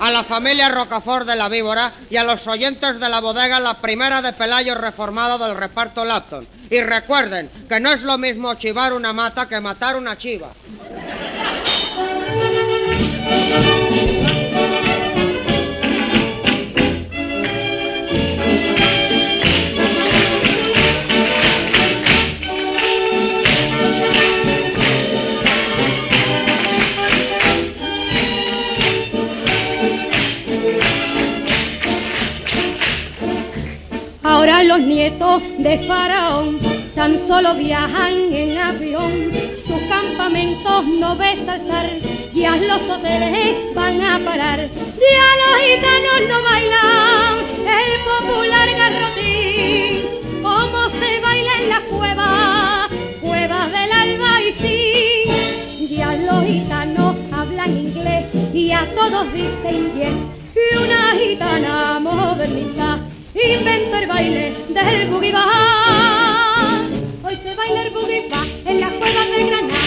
a 0.00 0.10
la 0.10 0.24
familia 0.24 0.68
Rocafort 0.68 1.26
de 1.26 1.36
la 1.36 1.48
Víbora 1.48 1.92
y 2.10 2.18
a 2.18 2.24
los 2.24 2.46
oyentes 2.46 3.00
de 3.00 3.08
la 3.08 3.20
bodega 3.20 3.58
La 3.58 3.80
Primera 3.80 4.20
de 4.20 4.34
Pelayo 4.34 4.74
Reformado 4.74 5.38
del 5.38 5.56
reparto 5.56 6.04
Lapton. 6.04 6.46
Y 6.68 6.78
recuerden 6.82 7.50
que 7.66 7.80
no 7.80 7.90
es 7.90 8.02
lo 8.02 8.18
mismo 8.18 8.52
chivar 8.56 8.92
una 8.92 9.14
mata 9.14 9.48
que 9.48 9.60
matar 9.60 9.96
una 9.96 10.18
chiva. 10.18 10.50
Ahora 34.40 34.64
los 34.64 34.80
nietos 34.80 35.42
de 35.58 35.86
Faraón 35.86 36.58
tan 36.94 37.18
solo 37.28 37.54
viajan 37.56 38.32
en 38.32 38.56
avión. 38.56 39.30
Sus 39.66 39.82
campamentos 39.82 40.86
no 40.86 41.14
ves 41.14 41.46
alzar, 41.46 41.90
ya 42.32 42.56
los 42.56 42.80
hoteles 42.88 43.74
van 43.74 44.00
a 44.00 44.18
parar. 44.24 44.60
Ya 44.96 45.28
los 45.42 45.56
gitanos 45.60 46.20
no 46.30 46.42
bailan 46.42 47.36
el 47.68 47.90
popular 48.08 48.68
garrotín, 48.78 50.42
como 50.42 50.88
se 50.88 51.20
baila 51.20 51.52
en 51.60 51.68
las 51.68 51.80
cuevas, 51.80 52.88
cuevas 53.20 53.70
del 53.72 53.92
albaicín. 53.92 55.28
Ya 55.86 56.16
los 56.16 56.46
gitanos 56.46 57.14
hablan 57.30 57.76
inglés 57.76 58.24
y 58.54 58.72
a 58.72 58.88
todos 58.94 59.30
dicen 59.34 59.92
yes. 59.96 60.16
Y 60.56 60.76
una 60.78 61.12
gitana 61.12 62.00
moderniza 62.00 63.00
inventó 63.34 63.96
el 63.96 64.06
baile 64.06 64.54
del 64.68 65.08
boogie 65.08 65.34
Hoy 67.22 67.38
se 67.42 67.54
baila 67.54 67.82
el 67.82 67.90
boogie 67.90 68.28
en 68.64 68.80
las 68.80 68.92
cuevas 68.94 69.30
de 69.30 69.44
Granada, 69.44 69.79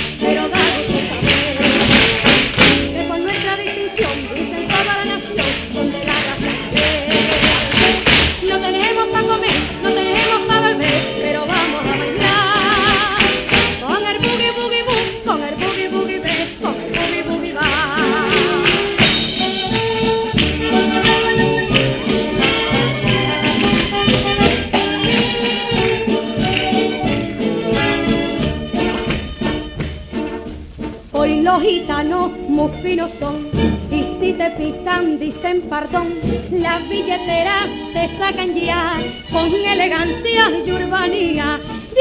son 33.19 33.49
y 33.91 34.03
si 34.19 34.33
te 34.33 34.49
pisan 34.51 35.19
dicen 35.19 35.61
perdón. 35.69 36.19
Las 36.51 36.87
billeteras 36.87 37.67
te 37.93 38.17
sacan 38.17 38.55
ya 38.55 39.01
con 39.31 39.53
elegancia 39.53 40.49
y 40.65 40.71
urbanía. 40.71 41.59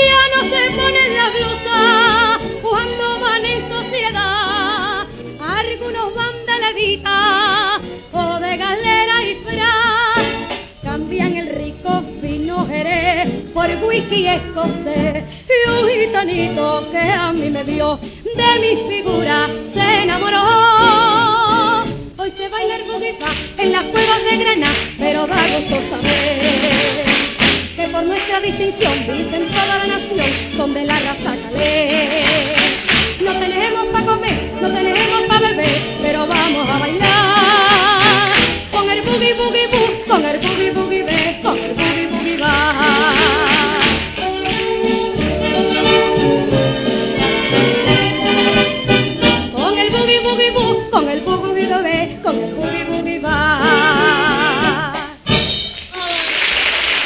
Ya 0.08 0.20
no 0.34 0.42
se 0.50 0.70
ponen 0.70 1.16
la 1.16 1.28
blusa 1.30 2.38
cuando 2.62 3.20
van 3.20 3.44
en 3.44 3.68
sociedad. 3.68 5.06
Algunos 5.40 6.14
van 6.14 6.34
de 6.46 6.58
levita 6.66 7.80
o 8.12 8.40
de 8.40 8.56
galera 8.56 9.22
y 9.22 9.34
fra 9.44 9.92
cambian 10.82 11.36
el 11.36 11.48
rico 11.48 12.02
vino 12.20 12.66
jerez 12.66 13.28
por 13.54 13.68
whisky 13.84 14.26
escocés 14.26 15.24
y 15.48 15.70
un 15.70 15.88
gitanito 15.88 16.86
que 16.90 16.98
a 16.98 17.32
mí 17.32 17.48
me 17.50 17.64
vio 17.64 17.98
de 17.98 18.50
mi 18.60 18.88
figura 18.90 19.48
se 19.72 20.02
enamoró 20.02 20.71
en 23.04 23.72
las 23.72 23.84
cuevas 23.86 24.22
de 24.30 24.36
Granada 24.36 24.74
pero 24.96 25.26
da 25.26 25.58
gusto 25.58 25.76
saber 25.90 27.04
que 27.74 27.88
por 27.88 28.04
nuestra 28.04 28.40
distinción 28.40 28.92
dicen 29.08 29.48
toda 29.48 29.66
la 29.66 29.86
nación 29.86 30.30
son 30.56 30.72
de 30.74 30.84
la 30.84 31.00
raza 31.00 31.36
calé 31.42 32.54
no 33.20 33.32
tenemos 33.40 33.86
para 33.86 34.06
comer 34.06 34.52
no 34.60 34.68
tenemos 34.68 35.22
para 35.26 35.48
beber 35.48 35.82
pero 36.00 36.26
vamos 36.28 36.68
a 36.68 36.78
bailar 36.78 38.32
con 38.70 38.88
el 38.88 39.02
boogie 39.02 39.34
boogie 39.34 39.66
boo, 39.66 40.04
con 40.06 40.24
el 40.24 40.38
boogie 40.38 40.70
boogie 40.70 41.02
be, 41.02 41.40
con 41.42 41.58
el 41.58 41.74
boogie 41.74 42.06
boogie 42.06 42.36
ba. 42.38 43.51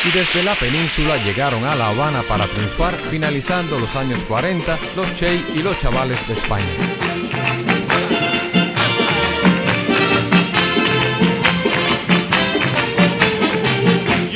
Y 0.06 0.10
desde 0.12 0.42
la 0.42 0.54
península 0.54 1.16
llegaron 1.16 1.64
a 1.64 1.74
La 1.74 1.88
Habana 1.88 2.22
para 2.22 2.46
triunfar, 2.46 2.94
finalizando 3.10 3.80
los 3.80 3.96
años 3.96 4.22
40 4.28 4.78
los 4.94 5.12
Che 5.12 5.42
y 5.54 5.62
los 5.62 5.78
chavales 5.78 6.26
de 6.28 6.34
España. 6.34 7.75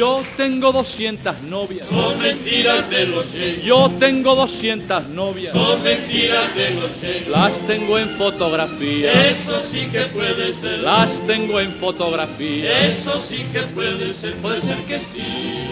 Yo 0.01 0.25
tengo 0.35 0.73
200 0.73 1.43
novias. 1.43 1.87
Son 1.87 2.19
mentiras 2.19 2.89
de 2.89 3.05
los 3.05 3.31
Che. 3.31 3.61
Yo 3.61 3.91
tengo 3.99 4.35
200 4.35 5.09
novias. 5.09 5.53
Son 5.53 5.83
mentiras 5.83 6.55
de 6.55 6.71
los 6.71 6.99
Che. 6.99 7.27
Las 7.29 7.61
tengo 7.67 7.99
en 7.99 8.09
fotografía. 8.17 9.13
Eso 9.29 9.61
sí 9.61 9.91
que 9.93 10.05
puede 10.05 10.55
ser. 10.55 10.79
Las 10.79 11.21
tengo 11.27 11.61
en 11.61 11.75
fotografía. 11.75 12.87
Eso 12.87 13.21
sí 13.21 13.45
que 13.53 13.61
puede 13.61 14.15
ser. 14.15 14.37
Puede 14.37 14.63
ser 14.63 14.79
que 14.89 15.01
sí, 15.01 15.69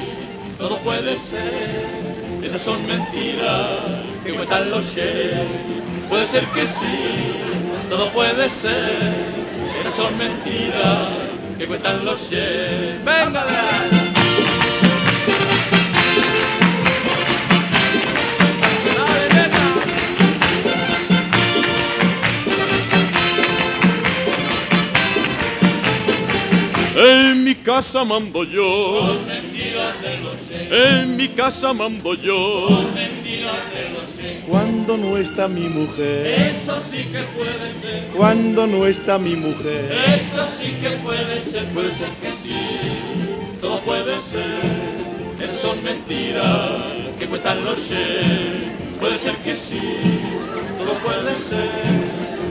todo 0.58 0.76
puede 0.80 1.16
ser. 1.16 1.86
Esas 2.44 2.60
son 2.60 2.86
mentiras 2.86 3.80
que 4.26 4.34
cuentan 4.34 4.70
los 4.70 4.94
Che. 4.94 5.32
Puede 6.10 6.26
ser 6.26 6.44
que 6.48 6.66
sí, 6.66 6.98
todo 7.88 8.10
puede 8.10 8.50
ser. 8.50 8.92
Esas 9.80 9.94
son 9.94 10.18
mentiras 10.18 11.12
que 11.56 11.66
cuentan 11.66 12.04
los 12.04 12.28
Che. 12.28 12.98
¡Venga! 13.06 13.97
En 27.01 27.44
mi 27.44 27.55
casa 27.55 28.05
mando 28.05 28.42
yo. 28.42 28.99
Son 29.07 29.26
mentiras 29.26 29.94
de 30.03 30.18
los. 30.18 30.34
En 30.72 31.16
mi 31.16 31.28
casa 31.28 31.72
mando 31.72 32.14
yo. 32.14 32.68
Son 32.68 32.92
mentiras 32.92 33.55
de 33.72 33.90
los. 33.90 34.09
Cuando 34.49 34.96
no 34.96 35.16
está 35.16 35.46
mi 35.46 35.68
mujer. 35.68 36.26
Eso 36.26 36.80
sí 36.90 37.05
que 37.12 37.22
puede 37.36 37.70
ser. 37.80 38.09
Cuando 38.16 38.66
no 38.66 38.84
está 38.86 39.16
mi 39.18 39.36
mujer. 39.36 39.92
Eso 39.92 40.44
sí 40.59 40.76
que 40.80 40.90
puede 41.05 41.40
ser, 41.40 41.66
puede 41.66 41.94
ser 41.94 42.09
que 42.20 42.32
sí, 42.32 42.66
todo 43.61 43.78
puede 43.80 44.18
ser. 44.18 44.59
Esas 45.40 45.61
son 45.61 45.84
mentiras 45.84 46.82
que 47.18 47.26
cuentan 47.26 47.64
los 47.64 47.78
Che. 47.88 48.22
Puede 48.99 49.18
ser 49.18 49.36
que 49.36 49.55
sí, 49.55 49.80
todo 50.78 50.94
puede 50.94 51.36
ser. 51.38 51.70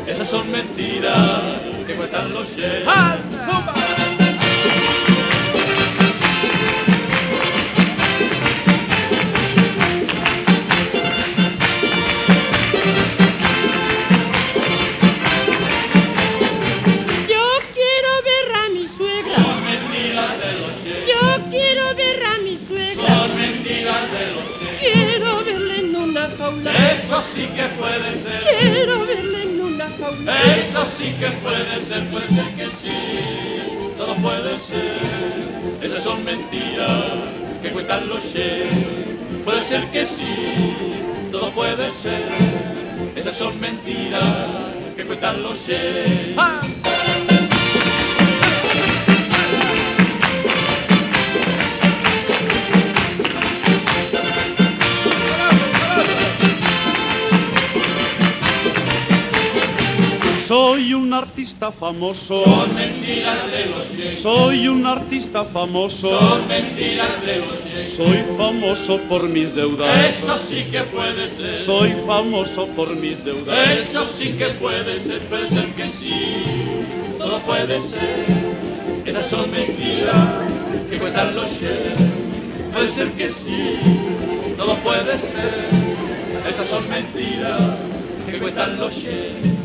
Esas 0.07 0.29
son 0.29 0.49
mentiras 0.49 1.43
que 1.85 1.93
cuentan 1.95 2.31
los 2.31 2.45
Che. 2.55 2.85
Yo 17.27 17.43
quiero 17.73 18.11
ver 18.29 18.47
a 18.55 18.69
mi 18.73 18.87
suegra. 18.87 19.37
Yo 21.07 21.49
quiero 21.49 21.95
ver 21.95 22.23
a 22.23 22.37
mi 22.39 22.57
suegra. 22.57 23.27
Quiero 24.79 25.43
verla 25.43 25.75
en 25.75 25.95
una 25.95 26.29
jaula. 26.37 26.71
Eso 26.93 27.23
sí 27.33 27.47
que 27.55 27.63
puede 27.79 28.13
ser. 28.13 28.41
Quiero 28.59 29.05
verla 29.05 29.41
en 29.43 29.61
una 29.61 29.89
jaula. 29.99 30.41
Eso 30.55 30.85
sí 30.97 31.13
que 31.19 31.29
puede 31.43 31.79
ser, 31.85 32.09
puede 32.09 32.27
ser 32.27 32.45
que 32.55 32.67
sí, 32.81 33.56
todo 34.07 34.21
puede 34.21 34.57
ser. 34.57 35.01
Esas 35.81 36.01
son 36.01 36.23
mentiras 36.23 37.03
que 37.61 37.71
cuentan 37.71 38.07
los 38.07 38.23
Che. 38.31 38.69
puede 39.43 39.61
ser 39.63 39.85
que 39.91 40.05
sí, 40.05 40.23
todo 41.29 41.51
puede 41.51 41.91
ser. 41.91 42.29
Esas 43.15 43.35
son 43.35 43.59
mentiras 43.59 44.23
que 44.95 45.03
cuentan 45.03 45.43
los. 45.43 45.59
Soy 60.47 60.93
un 60.93 61.13
artista 61.13 61.73
famoso. 61.73 62.41
Son 62.45 62.73
mentiras 62.73 63.39
de 63.51 63.65
los. 63.65 64.17
Soy 64.17 64.69
un 64.69 64.85
artista 64.85 65.43
famoso. 65.43 66.17
Son 66.17 66.47
mentiras 66.47 67.21
de 67.21 67.39
los 67.39 67.65
sheriffs. 67.65 67.97
Soy 67.97 68.23
famoso 68.37 68.97
por 69.09 69.27
mis 69.27 69.53
deudas. 69.53 69.93
Eso 70.05 70.37
sí 70.37 70.63
que 70.71 70.83
puede 70.83 71.27
ser. 71.27 71.57
Soy 71.57 71.93
famoso 72.05 72.65
por 72.67 72.95
mis 72.95 73.21
deudas. 73.25 73.69
Eso 73.71 74.05
sí 74.05 74.29
que 74.37 74.47
puede 74.51 74.97
ser, 74.99 75.19
puede 75.23 75.47
ser 75.47 75.65
que 75.73 75.89
sí. 75.89 76.13
Todo 77.17 77.39
puede 77.39 77.81
ser. 77.81 78.23
Esas 79.05 79.27
son 79.27 79.51
mentiras 79.51 80.29
que 80.89 80.97
cuentan 80.97 81.35
los 81.35 81.49
sheriffs. 81.59 82.01
Puede 82.71 82.89
ser 82.89 83.11
que 83.11 83.27
sí. 83.27 83.79
Todo 84.55 84.75
puede 84.75 85.17
ser. 85.17 85.67
Esas 86.49 86.67
son 86.67 86.87
mentiras 86.87 87.77
que 88.25 88.37
cuentan 88.37 88.79
los 88.79 88.93
sheriffs. 88.93 89.57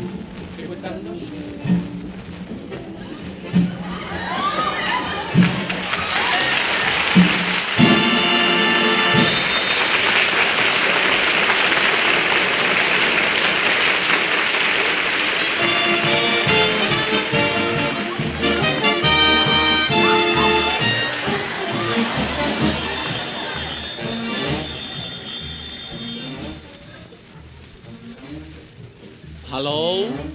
Hello. 29.53 30.32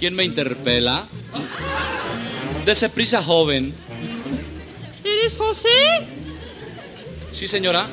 ¿Quién 0.00 0.14
me 0.14 0.24
interpela? 0.24 1.06
Dese 2.64 2.88
prisa, 2.88 3.22
joven. 3.22 3.74
¿Eres 5.04 5.36
José? 5.36 5.68
Sí, 7.32 7.46
señora. 7.46 7.86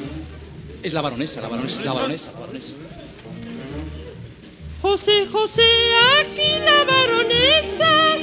Es 0.82 0.93
la 0.93 1.01
baronesa, 1.01 1.41
la 1.41 1.49
baronesa, 1.49 1.84
la 1.84 1.91
baronesa, 1.91 2.32
la 2.32 2.39
baronesa. 2.39 2.72
José, 4.82 5.28
José, 5.30 5.70
aquí 6.22 6.60
la 6.64 6.86
baronesa 6.86 8.16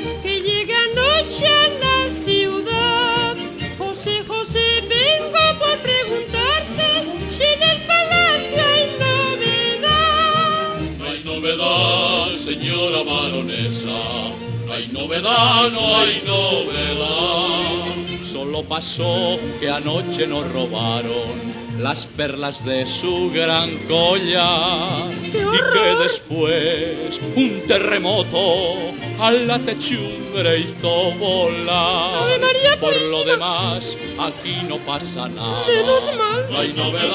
no 15.24 15.96
hay 15.96 16.22
novedad. 16.26 17.94
Solo 18.24 18.62
pasó 18.62 19.38
que 19.60 19.70
anoche 19.70 20.26
nos 20.26 20.50
robaron 20.52 21.54
las 21.78 22.06
perlas 22.06 22.64
de 22.64 22.86
su 22.86 23.30
gran 23.32 23.70
collar 23.88 25.10
y 25.24 25.32
que 25.32 25.94
después 26.02 27.20
un 27.36 27.62
terremoto 27.66 28.92
a 29.20 29.32
la 29.32 29.58
techumbre 29.58 30.60
hizo 30.60 31.12
volar. 31.12 32.22
Ave 32.22 32.38
María 32.38 32.78
Por 32.80 33.00
lo 33.00 33.24
demás, 33.24 33.96
aquí 34.18 34.56
no 34.68 34.78
pasa 34.78 35.28
nada. 35.28 35.66
Menos 35.66 36.04
mal. 36.16 36.46
No 36.50 36.58
hay 36.58 36.72
novedad, 36.72 37.10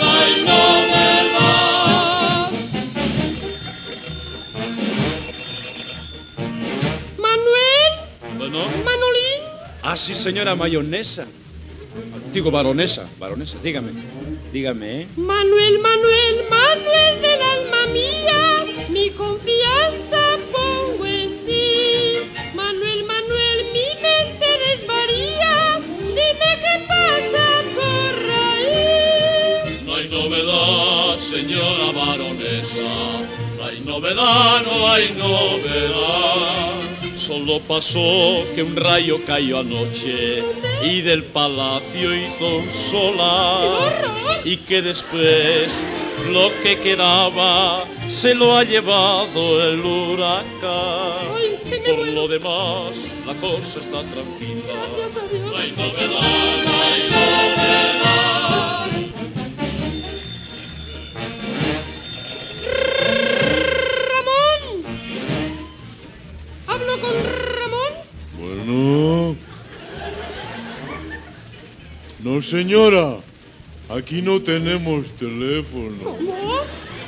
no 0.00 0.10
hay 0.10 0.42
novedad. 0.42 2.11
Ah, 9.92 9.96
sí, 9.98 10.14
señora 10.14 10.54
mayonesa. 10.54 11.26
Digo, 12.32 12.50
baronesa, 12.50 13.06
baronesa, 13.18 13.58
dígame. 13.62 13.90
Dígame, 14.50 15.02
¿eh? 15.02 15.08
Manuel, 15.16 15.80
Manuel, 15.80 16.36
Manuel 16.48 17.14
del 17.20 17.42
alma 17.56 17.82
mía, 17.92 18.88
mi 18.88 19.10
confianza 19.10 20.22
pongo 20.50 21.04
en 21.04 21.30
ti. 21.44 22.24
Manuel, 22.54 23.04
Manuel, 23.04 23.58
mi 23.74 23.88
mente 24.06 24.48
desvaría, 24.66 25.78
dime 25.98 26.50
qué 26.64 26.74
pasa 26.88 27.46
por 27.76 28.14
ahí. 28.48 29.84
No 29.84 29.96
hay 29.96 30.08
novedad, 30.08 31.18
señora 31.18 31.92
baronesa. 31.92 32.92
No 33.58 33.64
hay 33.66 33.80
novedad, 33.80 34.62
no 34.64 34.88
hay 34.88 35.10
novedad. 35.18 36.51
Solo 37.32 37.60
pasó 37.60 38.44
que 38.54 38.62
un 38.62 38.76
rayo 38.76 39.18
cayó 39.24 39.60
anoche 39.60 40.44
y 40.84 41.00
del 41.00 41.24
palacio 41.24 42.14
hizo 42.14 42.58
un 42.58 42.70
solar. 42.70 44.42
Y 44.44 44.58
que 44.58 44.82
después 44.82 45.68
lo 46.30 46.50
que 46.62 46.78
quedaba 46.78 47.86
se 48.10 48.34
lo 48.34 48.54
ha 48.54 48.64
llevado 48.64 49.66
el 49.66 49.80
huracán. 49.80 50.44
Por 51.86 52.06
lo 52.08 52.28
demás, 52.28 52.96
la 53.26 53.32
cosa 53.36 53.78
está 53.78 54.02
tranquila. 54.02 54.74
No 55.32 55.56
hay 55.56 55.72
novedad, 55.72 56.10
no 56.10 56.82
hay 56.82 57.02
novedad. 57.08 57.91
No, 72.32 72.40
señora. 72.40 73.20
Aquí 73.90 74.22
no 74.22 74.40
tenemos 74.40 75.06
teléfono. 75.20 76.02
¿Cómo? 76.02 76.60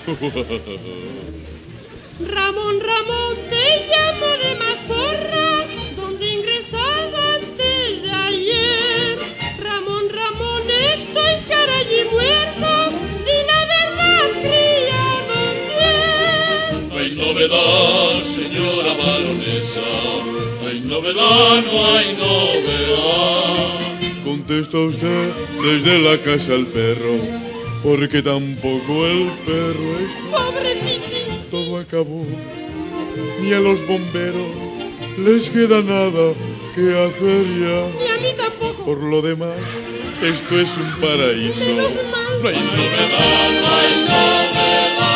Ramón, 2.34 2.78
Ramón, 2.78 3.34
te 3.48 3.86
llamo 3.88 4.26
de 4.42 4.50
Mazorra, 4.64 5.48
donde 5.96 6.22
he 6.26 6.32
ingresado 6.34 7.16
antes 7.36 8.02
de 8.02 8.10
ayer. 8.10 9.16
Ramón, 9.60 10.10
Ramón, 10.10 10.62
estoy 10.92 11.34
caray 11.48 11.86
y 12.00 12.02
muerto, 12.12 12.70
di 13.24 13.38
la 13.50 13.60
verdad, 13.74 14.26
criado 14.44 15.38
bien. 15.70 16.76
No 16.90 16.94
hay 16.98 17.10
novedad, 17.14 18.12
señora 18.36 18.92
baronesa. 18.92 19.88
No 20.60 20.64
hay 20.68 20.80
novedad, 20.80 21.54
no 21.64 21.74
hay 21.96 22.08
novedad. 22.12 23.83
Contesta 24.46 24.76
usted 24.76 25.32
desde 25.62 25.98
la 26.00 26.18
casa 26.18 26.52
al 26.52 26.66
perro. 26.66 27.16
Porque 27.82 28.20
tampoco 28.20 29.06
el 29.06 29.30
perro 29.46 29.98
está. 29.98 30.36
Pobre 30.36 30.74
Piqui, 30.74 31.48
Todo 31.50 31.78
acabó. 31.78 32.26
Ni 33.40 33.54
a 33.54 33.60
los 33.60 33.86
bomberos 33.86 34.48
les 35.16 35.48
queda 35.48 35.80
nada 35.80 36.34
que 36.74 36.82
hacer 36.92 37.46
ya. 37.58 37.88
ni 37.98 38.06
a 38.06 38.16
mí 38.20 38.36
tampoco. 38.36 38.84
Por 38.84 39.02
lo 39.02 39.22
demás, 39.22 39.56
esto 40.22 40.60
es 40.60 40.76
un 40.76 40.90
paraíso. 41.00 41.60
Menos 41.60 41.92
mal. 41.94 42.42
No 42.42 42.48
hay 42.50 42.56
Novedad, 42.56 43.62
no 43.62 43.76
hay 43.76 43.94
novedad. 44.02 45.13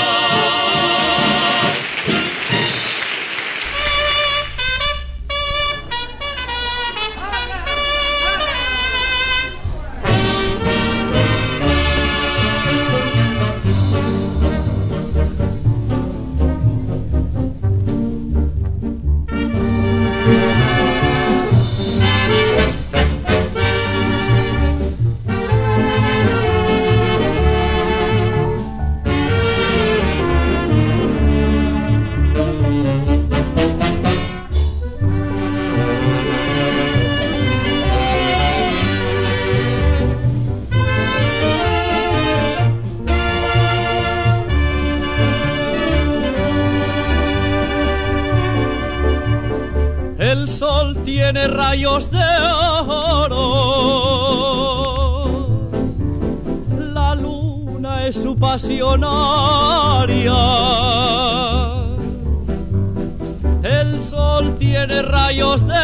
Tiene 64.86 65.02
rayos 65.02 65.66
de 65.66 65.74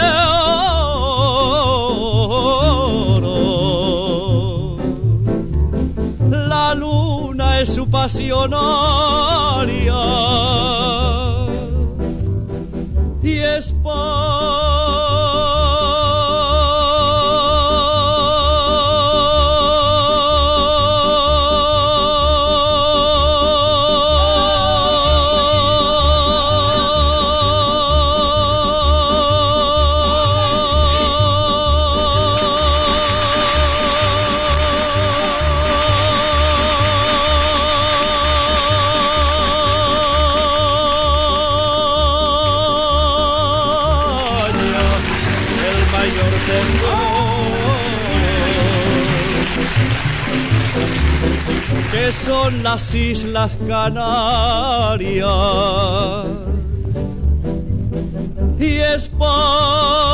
oro. 0.86 1.16
La 6.30 6.74
luna 6.74 7.60
es 7.60 7.74
su 7.74 7.90
pasionaria 7.90 9.63
las 52.62 52.94
Islas 52.94 53.52
Canarias 53.66 55.26
y 58.58 58.78
España. 58.78 60.13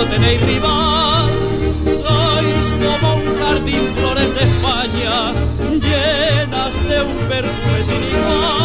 No 0.00 0.06
tenéis 0.06 0.40
rival. 0.40 1.28
Sois 1.84 2.66
como 2.80 3.16
un 3.16 3.38
jardín 3.38 3.94
flores 3.96 4.34
de 4.34 4.42
España, 4.50 5.32
llenas 5.84 6.74
de 6.88 7.02
un 7.02 7.16
perfume 7.28 7.84
sin 7.84 8.02
igual. 8.02 8.59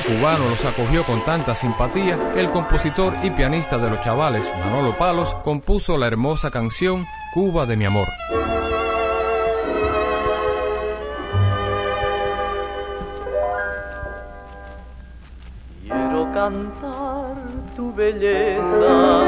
Cubano 0.00 0.48
los 0.48 0.64
acogió 0.64 1.04
con 1.04 1.24
tanta 1.24 1.54
simpatía 1.54 2.32
que 2.32 2.40
el 2.40 2.50
compositor 2.50 3.14
y 3.22 3.30
pianista 3.30 3.76
de 3.76 3.90
los 3.90 4.00
chavales, 4.00 4.52
Manolo 4.58 4.96
Palos, 4.96 5.34
compuso 5.44 5.98
la 5.98 6.06
hermosa 6.06 6.50
canción 6.50 7.04
Cuba 7.34 7.66
de 7.66 7.76
mi 7.76 7.84
amor. 7.84 8.08
Quiero 15.82 16.32
cantar 16.32 17.34
tu 17.76 17.92
belleza, 17.92 19.24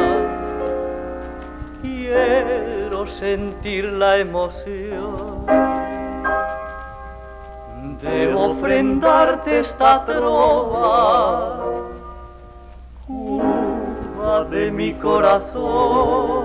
quiero 1.83 3.07
sentir 3.07 3.85
la 3.85 4.19
emoción 4.19 5.34
Debo 8.05 8.51
ofrendarte 8.51 9.61
esta 9.61 10.05
trova, 10.05 11.59
Cuba 13.07 14.45
de 14.51 14.71
mi 14.71 14.93
corazón. 14.93 16.45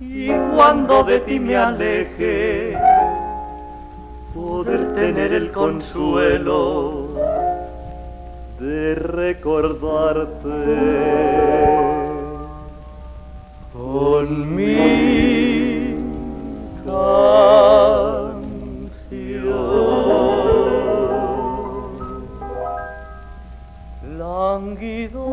Y 0.00 0.32
cuando 0.52 1.04
de 1.04 1.20
ti 1.20 1.38
me 1.38 1.56
aleje, 1.56 2.76
poder 4.34 4.92
tener 4.94 5.32
el 5.32 5.52
consuelo 5.52 7.10
de 8.58 8.96
recordarte 8.96 10.50
con 13.72 14.56
lánguido 24.76 25.24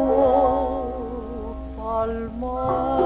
palmar 1.76 3.03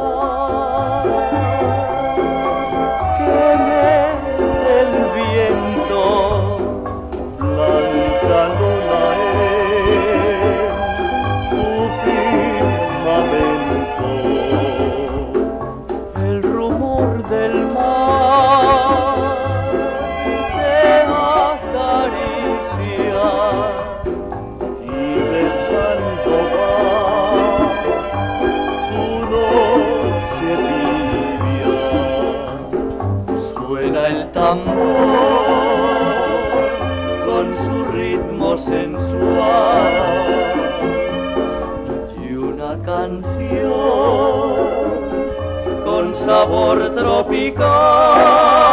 sabor 46.28 46.92
tropical. 46.92 48.67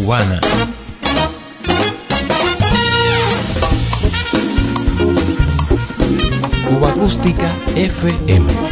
Cubana. 0.00 0.40
Cuba 6.68 6.88
Acústica 6.88 7.54
FM. 7.76 8.69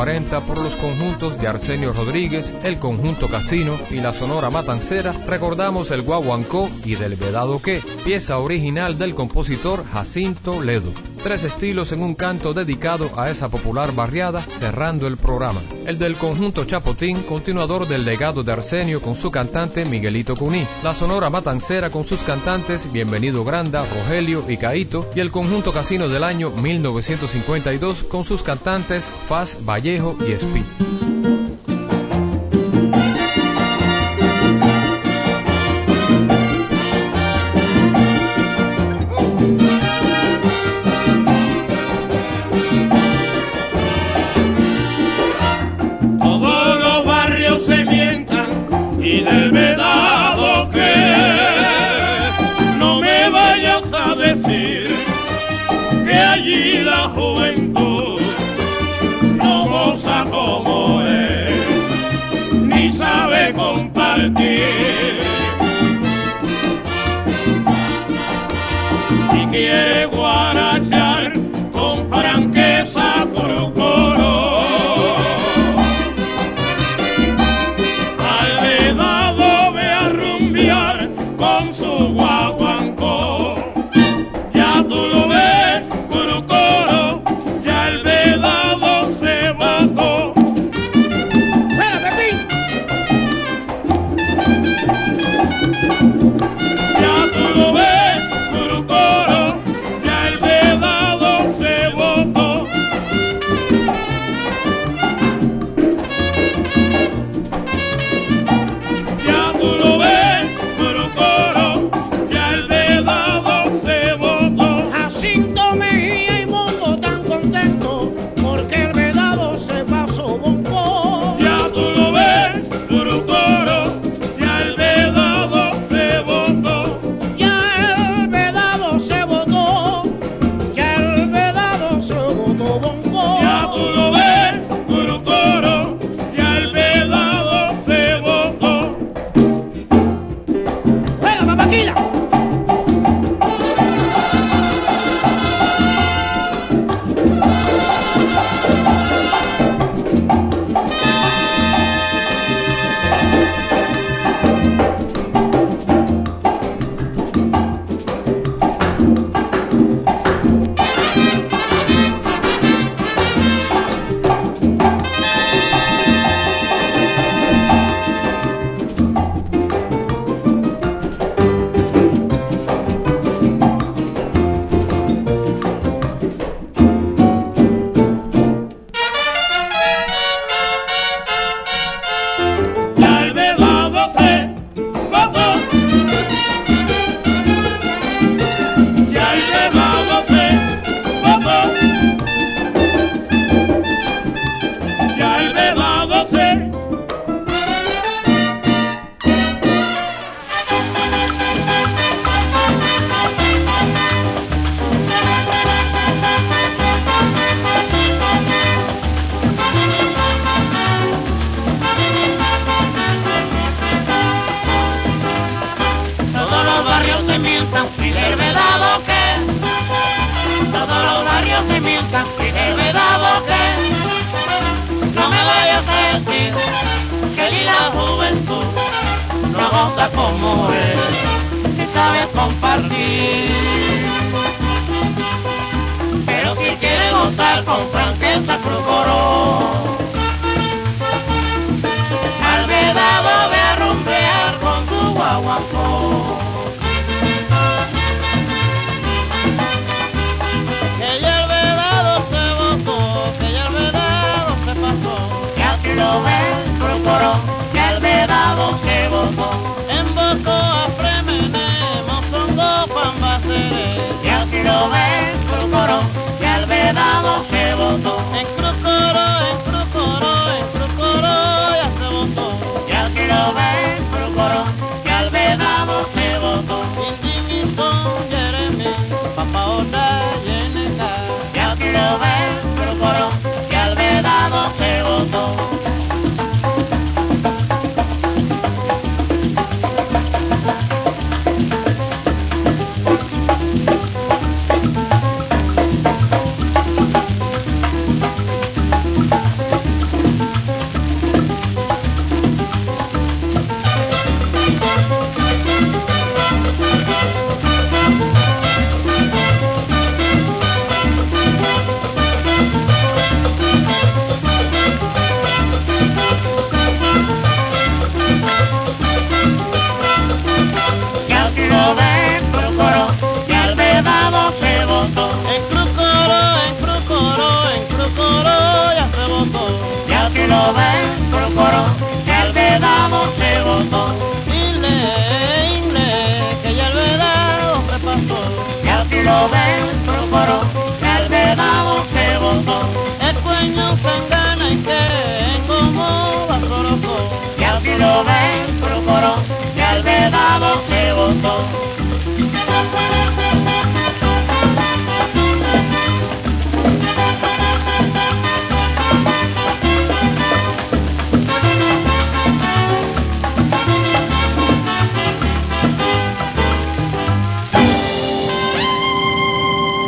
40 0.00 0.40
por 0.46 0.56
los 0.56 0.74
conjuntos 0.76 1.38
de 1.38 1.46
Arsenio 1.46 1.92
Rodríguez, 1.92 2.54
el 2.62 2.78
conjunto 2.78 3.28
Casino 3.28 3.78
y 3.90 3.96
la 3.96 4.14
Sonora 4.14 4.48
Matancera, 4.48 5.12
recordamos 5.26 5.90
el 5.90 6.00
Guaguancó 6.00 6.70
y 6.86 6.94
del 6.94 7.16
Vedado 7.16 7.60
Que, 7.60 7.82
pieza 8.02 8.38
original 8.38 8.96
del 8.96 9.14
compositor 9.14 9.84
Jacinto 9.84 10.62
Ledo. 10.62 10.94
Tres 11.22 11.44
estilos 11.44 11.92
en 11.92 12.02
un 12.02 12.14
canto 12.14 12.54
dedicado 12.54 13.10
a 13.16 13.30
esa 13.30 13.50
popular 13.50 13.94
barriada, 13.94 14.40
cerrando 14.40 15.06
el 15.06 15.18
programa. 15.18 15.60
El 15.84 15.98
del 15.98 16.16
conjunto 16.16 16.64
Chapotín, 16.64 17.22
continuador 17.24 17.86
del 17.86 18.06
legado 18.06 18.42
de 18.42 18.52
Arsenio 18.52 19.02
con 19.02 19.14
su 19.14 19.30
cantante 19.30 19.84
Miguelito 19.84 20.34
Cuní. 20.34 20.64
La 20.82 20.94
Sonora 20.94 21.28
Matancera 21.28 21.90
con 21.90 22.06
sus 22.06 22.22
cantantes 22.22 22.90
Bienvenido 22.90 23.44
Granda, 23.44 23.84
Rogelio 23.84 24.44
y 24.48 24.56
Caito. 24.56 25.10
Y 25.14 25.20
el 25.20 25.30
conjunto 25.30 25.72
Casino 25.72 26.08
del 26.08 26.24
año 26.24 26.50
1952 26.50 28.04
con 28.04 28.24
sus 28.24 28.42
cantantes 28.42 29.10
Faz, 29.28 29.58
Vallejo 29.62 30.16
y 30.26 30.32
Speed. 30.32 31.09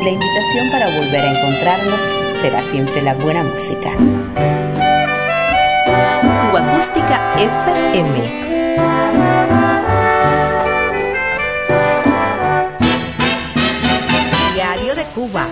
La 0.03 0.11
invitación 0.11 0.70
para 0.70 0.86
volver 0.86 1.24
a 1.24 1.30
encontrarnos 1.30 2.00
será 2.42 2.61
siempre 2.62 3.00
la 3.00 3.14
buena 3.14 3.42
música. 3.44 3.92
Cuba 6.50 6.61
Acústica 6.61 7.34
FM. 7.38 9.32
Cuba. 15.23 15.49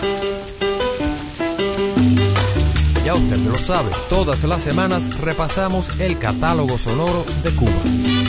Ya 3.05 3.15
usted 3.15 3.37
lo 3.37 3.57
sabe, 3.57 3.93
todas 4.09 4.43
las 4.43 4.65
semanas 4.65 5.09
repasamos 5.21 5.91
el 6.01 6.19
catálogo 6.19 6.77
sonoro 6.77 7.25
de 7.45 7.55
Cuba. 7.55 8.20